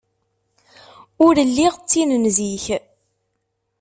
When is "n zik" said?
2.21-2.65